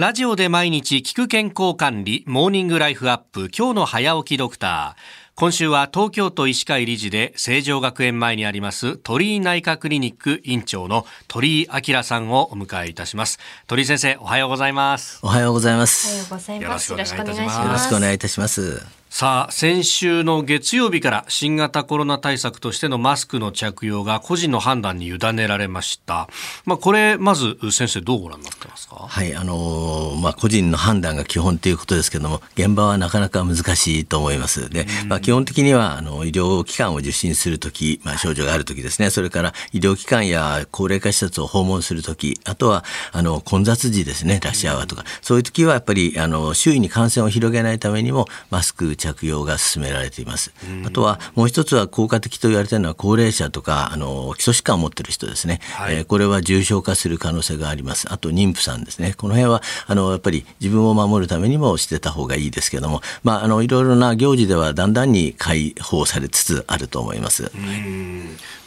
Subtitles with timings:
[0.00, 5.34] ラジオで毎日聞く健康管理、モーニングライフアップ、今日の早起きドクター。
[5.34, 13.38] 今週は東京都医師会理事で成城学園前にあります鳥居内科クリニック院長の鳥居明さんをお迎えいたします。
[13.66, 15.20] 鳥居先生おはようございます。
[15.22, 16.08] おはようございます。
[16.08, 16.92] おはようございます。
[16.92, 17.66] よろしくお願いいたします。
[17.66, 26.28] よろしくお願いいたしますさあ先週の月曜日から新型コロナ対策としてのマスクの着用が個人の判断に委ねられました。
[26.64, 28.94] まあこれまず先生どうご覧になってますか？
[29.08, 34.70] はいあのー、まあ個人の判断が基本ということですけども現場はなかなか難しいと思います。
[34.70, 39.10] で、まあ基本的にはあの医療機関を受診するとき、まあ症状があるときですね。
[39.10, 50.52] それから医療機関や高齢化施設を訪問するとき、あとはあの混雑時ですねラッシュアワーとか、そういう時はやっぱりあの周囲に感染を広げないためにもマスク着用が進められています。
[50.86, 58.12] あとはもう一つは効果的と言われているのは高齢者とかあの基礎疾患を持っている人ですね、はい、えー、これは重症化する可能性があります。
[58.12, 59.14] あと妊婦さんですね。
[59.16, 67.50] この辺はあのやっぱり自分を守るためにもしてた方がいいですけども、まああのいろいろな行事ではだんだんに解放されつつあると思います。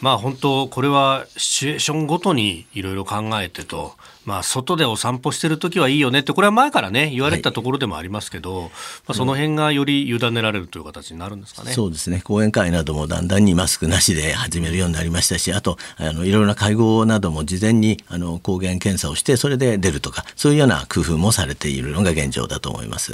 [0.00, 3.94] まあ本当これはシチュエーションごとにいろいろ考えてと。
[4.24, 8.70] まあ、外でお散歩してる時はいいよねってこれは前からね言われたところでもありますけど、はい、ま
[9.08, 11.72] あ、その辺がより委ねられるという形になるんですかね。
[11.72, 23.12] そうですね講演会などもだんだんにマスクなしで始めるようになりましたしあとあのいろいろな会合なども事前にあの抗原検査をしてそれで出るとかそういうような工夫もされているのが現状だと思います。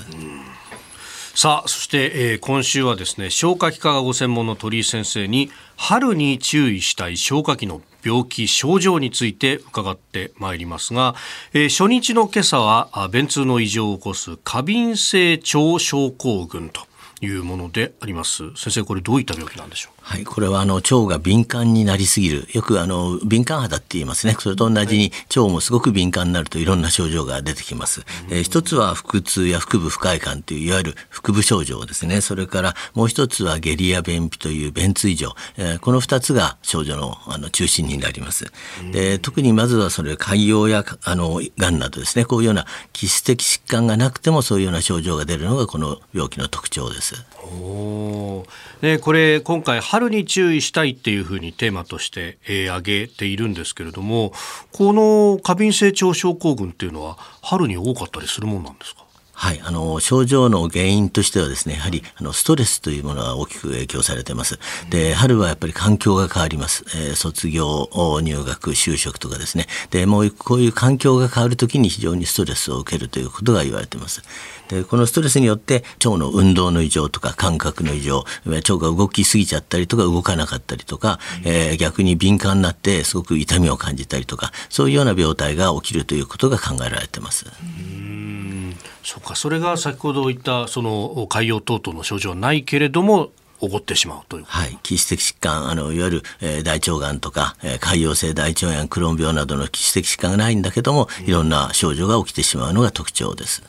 [1.35, 11.15] さあそして、えー、今週はですね消化器科がご専門の鳥居先生に春に注意したい消化器の病気症状について伺ってまいりますが、
[11.53, 16.83] えー、初日の今朝は便通の異常を起こす過敏性腸症候群と
[17.21, 18.55] いうものであります。
[18.57, 19.93] 先生これどういった病気なんでしょう？
[20.01, 22.49] はい、これはあの腸が敏感になりすぎる。
[22.53, 24.37] よくあの敏感肌って言いますね。
[24.39, 32.21] それと同じに腸もすごく敏感になるといろんな症状が出てきます、えー、一つは腹痛や腹部不快感といういわゆる腹部症状ですね。
[32.21, 38.51] それからもう一つは下痢や便秘という便通異常、えー、この二つが症状のあの中心になります。
[38.93, 42.25] で特にまずはそれ潰瘍やあのがんなどですね。
[42.25, 47.10] こういうような基質的疾患がなくてもそういうような症状が出るのがこの病気の特徴です
[47.43, 48.45] お
[48.81, 54.33] でこれ今回春に注意したいっていうふうにテーマとして、えー、挙げているんですけれども
[54.73, 59.05] この過敏性腸症候群っていうのは春に多かったりするもんなんですか？
[59.41, 64.59] はい、あの症状の原因としてはですねやはりあのストレスというものが大きく影響されてます。
[64.91, 67.89] で春はやっぱり環境が変わります、えー、卒業
[68.23, 69.67] 入学就職とかですね。
[69.91, 74.23] でもうこういう環境が変わるときに非常にストレスを受けるということが言われています。
[74.69, 87.47] でこのストレスによって腸の運動の異常とか感覚の異常腸が動きすぎちゃったりとか動かなかったりとか、えー、逆に敏感になってすごく痛みを感じたりとかそういうような病態が起きるということが考えられてます。
[89.03, 89.35] そうか。
[89.35, 94.45] それが先ほど言ったその海洋等々の症状はないけれども起こってしまうという。
[94.47, 103.63] はい、基質的疾患あのいわゆる、えー、大腸がんとか、えー、潰瘍性大腸炎クローン病などの基質的疾患がないんだけども、いろんな症状が起きてしまうのが特徴です。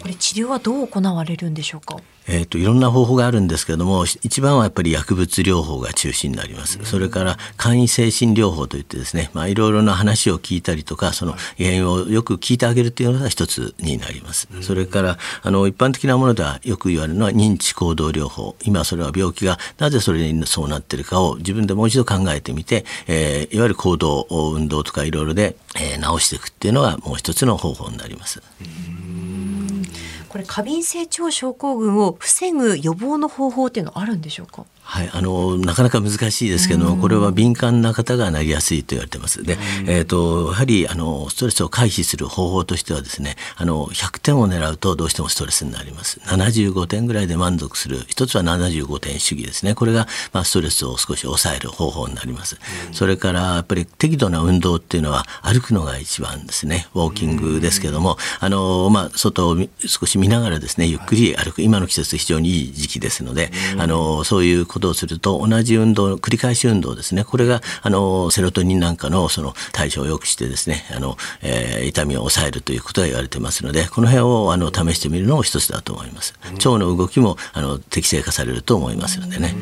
[0.00, 1.96] これ治療はどう行われるんでしょうか？
[2.30, 18.56] えーと、いろんな方法があるんですけれども一番はやっぱり薬物療法が中心になります、それから簡易精神療法といってですね、まあ、いろいろな話を聞いたりとかその原因をよく聞いてあげるというのが一つになります、それからあの一般的なものではよく言われるのは認知行動療法。
[18.62, 28.42] 今それは病気がなぜそれにそうなってるかを自分でもう一度考えてみて、えー、いわゆる行動運動とかいろいろで、えー、治していくっていうのがもう一つの方法になります。
[30.28, 34.64] これ過敏性腸症候群を防ぐ予防の方法っていうのはあるんでしょうか？
[34.90, 39.42] はい、あのなかなか難しいですけども、これは敏感な方がなりやすいと言われてます。
[39.42, 46.20] で、えっ、ー、とやはりあのストレスを回避する方法としてはですね、あの100点を狙うとどうしてもストレスになります。
[46.20, 49.74] 75点ぐらいで満足する一つは75点主義ですね。
[49.74, 52.58] これがまあストレスを少し抑える方法になります。
[52.92, 56.88] それからやっぱり適度な運動っていうのは歩くのが一番ですね。
[56.94, 61.60] ウォーキングですけども、あのまあ外を少し見ながらですね、ゆっくり歩く。
[61.60, 67.24] 今の季節非常にいい時期ですので、あのそういうことをすると同じ運動繰り返し運動ですね。
[67.24, 76.34] これがあのセロトニンなんかのその対処を良くしてですねあの、えー、痛みを抑えるということが言われてますのでこの辺をあの試してみるのも一つだと思います。
[76.44, 79.54] 腸の動きもあの適正化されると思いますのでね。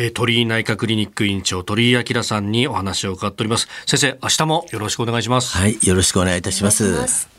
[0.00, 3.68] えー、鳥居内科クリニック院長鳥居明さんにお話を伺っております。
[3.86, 5.56] 先生明日もよろしくお願いします。
[5.56, 7.37] はいよろしくお願いいたします